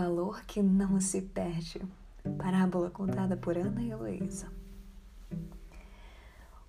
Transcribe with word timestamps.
valor 0.00 0.44
que 0.46 0.62
não 0.62 1.00
se 1.00 1.20
perde. 1.20 1.82
Parábola 2.38 2.88
contada 2.88 3.36
por 3.36 3.58
Ana 3.58 3.82
e 3.82 3.90
Heloísa. 3.90 4.46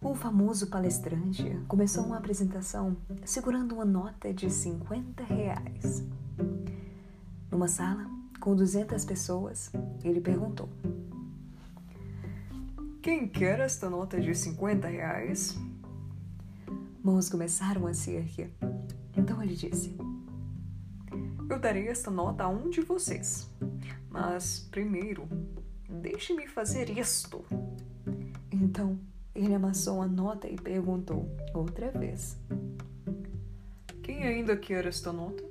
Um 0.02 0.15
famoso 0.15 0.65
palestrante 0.67 1.44
começou 1.68 2.05
uma 2.05 2.18
apresentação 2.18 2.97
segurando 3.23 3.76
uma 3.76 3.86
nota 3.86 4.33
de 4.33 4.50
50 4.50 5.23
reais. 5.23 6.04
Numa 7.51 7.68
sala 7.68 8.10
com 8.40 8.55
200 8.55 9.05
pessoas, 9.05 9.72
ele 10.04 10.22
perguntou: 10.22 10.68
Quem 13.00 13.27
quer 13.27 13.59
esta 13.59 13.91
nota 13.91 14.19
de 14.19 14.33
50 14.33 14.87
reais? 14.87 15.55
Mãos 17.04 17.30
começaram 17.30 17.86
a 17.86 17.94
se 17.94 18.09
erguer. 18.09 18.52
Então 19.16 19.40
ele 19.44 19.55
disse: 19.55 19.96
Eu 21.49 21.58
darei 21.58 21.88
esta 21.88 22.12
nota 22.12 22.44
a 22.44 22.48
um 22.48 22.70
de 22.70 22.81
vocês. 22.81 23.49
Mas 24.09 24.59
primeiro, 24.70 25.27
deixe-me 25.89 26.48
fazer 26.48 26.95
isto. 26.95 27.44
Então 28.52 28.99
ele 29.34 29.55
amassou 29.55 30.02
a 30.02 30.08
nota 30.08 30.48
e 30.48 30.55
perguntou 30.55 31.27
outra 31.53 31.89
vez: 31.91 32.38
Quem 34.03 34.23
ainda 34.23 34.55
quer 34.55 34.85
esta 34.85 35.12
nota? 35.12 35.44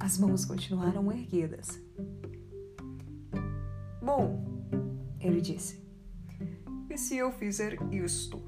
As 0.00 0.18
mãos 0.18 0.44
continuaram 0.44 1.12
erguidas. 1.12 1.80
Bom, 4.02 4.44
ele 5.20 5.40
disse. 5.40 5.80
E 6.90 6.98
se 6.98 7.16
eu 7.16 7.30
fizer 7.30 7.78
isto? 7.92 8.42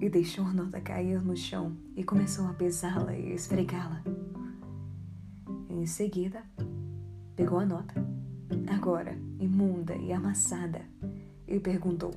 E 0.00 0.08
deixou 0.08 0.46
a 0.46 0.52
nota 0.52 0.80
cair 0.80 1.22
no 1.22 1.36
chão 1.36 1.76
e 1.94 2.02
começou 2.02 2.46
a 2.46 2.54
pesá-la 2.54 3.14
e 3.14 3.34
esfregá-la. 3.34 4.02
Em 5.82 5.86
seguida, 5.86 6.44
pegou 7.34 7.58
a 7.58 7.66
nota, 7.66 7.92
agora 8.72 9.18
imunda 9.40 9.96
e 9.96 10.12
amassada, 10.12 10.80
e 11.44 11.58
perguntou: 11.58 12.14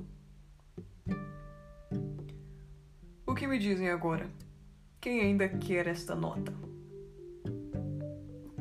O 3.26 3.34
que 3.34 3.48
me 3.48 3.58
dizem 3.58 3.90
agora? 3.90 4.30
Quem 5.02 5.20
ainda 5.20 5.50
quer 5.50 5.88
esta 5.88 6.14
nota? 6.14 6.54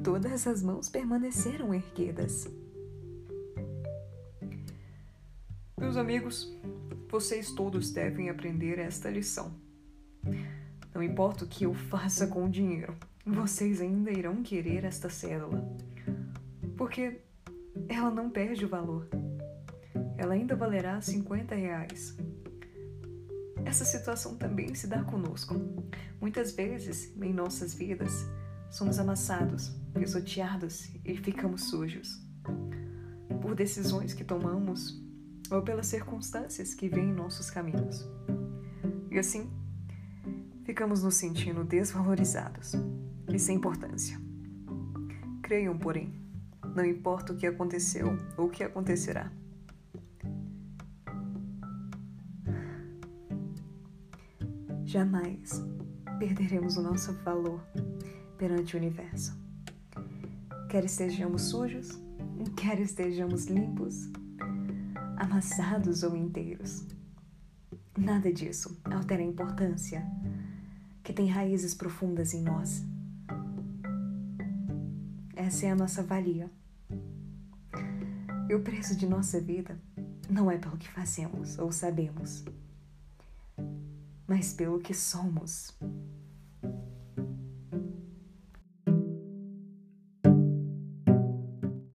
Todas 0.02 0.46
as 0.46 0.62
mãos 0.62 0.88
permaneceram 0.88 1.74
erguidas. 1.74 2.50
Meus 5.78 5.98
amigos, 5.98 6.50
vocês 7.10 7.52
todos 7.52 7.90
devem 7.90 8.30
aprender 8.30 8.78
esta 8.78 9.10
lição. 9.10 9.54
Não 10.94 11.02
importa 11.02 11.44
o 11.44 11.48
que 11.48 11.64
eu 11.64 11.74
faça 11.74 12.26
com 12.26 12.46
o 12.46 12.50
dinheiro, 12.50 12.96
vocês 13.32 13.80
ainda 13.80 14.10
irão 14.10 14.42
querer 14.42 14.84
esta 14.84 15.08
cédula. 15.08 15.66
Porque 16.76 17.20
ela 17.88 18.10
não 18.10 18.28
perde 18.28 18.66
o 18.66 18.68
valor. 18.68 19.08
Ela 20.18 20.34
ainda 20.34 20.54
valerá 20.54 21.00
50 21.00 21.54
reais. 21.54 22.16
Essa 23.64 23.84
situação 23.84 24.36
também 24.36 24.74
se 24.74 24.86
dá 24.86 25.02
conosco. 25.04 25.54
Muitas 26.20 26.52
vezes, 26.52 27.16
em 27.16 27.32
nossas 27.32 27.74
vidas, 27.74 28.26
somos 28.70 28.98
amassados, 28.98 29.72
pisoteados 29.94 30.90
e 31.02 31.16
ficamos 31.16 31.70
sujos. 31.70 32.22
Por 33.40 33.54
decisões 33.54 34.12
que 34.12 34.24
tomamos 34.24 35.02
ou 35.50 35.62
pelas 35.62 35.86
circunstâncias 35.86 36.74
que 36.74 36.88
vêm 36.90 37.08
em 37.08 37.14
nossos 37.14 37.50
caminhos. 37.50 38.06
E 39.10 39.18
assim, 39.18 39.50
ficamos 40.64 41.02
nos 41.02 41.14
sentindo 41.14 41.64
desvalorizados 41.64 42.74
e 43.32 43.38
sem 43.38 43.56
importância. 43.56 44.20
Creiam, 45.42 45.76
porém, 45.78 46.12
não 46.74 46.84
importa 46.84 47.32
o 47.32 47.36
que 47.36 47.46
aconteceu 47.46 48.18
ou 48.36 48.46
o 48.46 48.50
que 48.50 48.64
acontecerá. 48.64 49.30
Jamais 54.84 55.62
perderemos 56.18 56.76
o 56.76 56.82
nosso 56.82 57.12
valor 57.24 57.60
perante 58.38 58.76
o 58.76 58.78
universo. 58.78 59.36
Quer 60.68 60.84
estejamos 60.84 61.42
sujos, 61.42 61.88
quer 62.56 62.80
estejamos 62.80 63.46
limpos, 63.46 64.10
amassados 65.16 66.02
ou 66.02 66.16
inteiros. 66.16 66.86
Nada 67.96 68.32
disso 68.32 68.80
altera 68.84 69.22
a 69.22 69.26
importância 69.26 70.04
que 71.02 71.12
tem 71.12 71.28
raízes 71.28 71.74
profundas 71.74 72.34
em 72.34 72.42
nós. 72.42 72.84
Essa 75.46 75.66
é 75.66 75.70
a 75.72 75.76
nossa 75.76 76.02
valia. 76.02 76.50
E 78.48 78.54
o 78.54 78.62
preço 78.62 78.96
de 78.96 79.06
nossa 79.06 79.38
vida 79.38 79.78
não 80.30 80.50
é 80.50 80.56
pelo 80.56 80.78
que 80.78 80.88
fazemos 80.88 81.58
ou 81.58 81.70
sabemos, 81.70 82.42
mas 84.26 84.54
pelo 84.54 84.80
que 84.80 84.94
somos. 84.94 85.70